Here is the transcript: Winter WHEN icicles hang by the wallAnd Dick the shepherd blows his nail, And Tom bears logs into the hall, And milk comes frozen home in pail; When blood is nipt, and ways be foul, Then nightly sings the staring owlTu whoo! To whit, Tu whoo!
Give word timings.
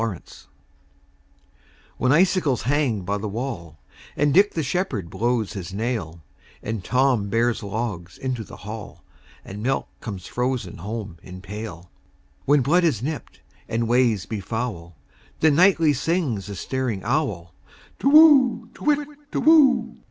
Winter 0.01 0.23
WHEN 1.97 2.11
icicles 2.11 2.63
hang 2.63 3.01
by 3.01 3.19
the 3.19 3.29
wallAnd 3.29 3.75
Dick 4.33 4.55
the 4.55 4.63
shepherd 4.63 5.11
blows 5.11 5.53
his 5.53 5.75
nail, 5.75 6.23
And 6.63 6.83
Tom 6.83 7.29
bears 7.29 7.61
logs 7.61 8.17
into 8.17 8.43
the 8.43 8.55
hall, 8.65 9.03
And 9.45 9.61
milk 9.61 9.89
comes 9.99 10.25
frozen 10.25 10.77
home 10.77 11.19
in 11.21 11.39
pail; 11.39 11.91
When 12.45 12.61
blood 12.63 12.83
is 12.83 13.03
nipt, 13.03 13.41
and 13.69 13.87
ways 13.87 14.25
be 14.25 14.39
foul, 14.39 14.97
Then 15.39 15.53
nightly 15.53 15.93
sings 15.93 16.47
the 16.47 16.55
staring 16.55 17.01
owlTu 17.01 17.51
whoo! 18.05 18.69
To 18.73 18.83
whit, 18.83 19.07
Tu 19.31 19.39
whoo! 19.39 19.97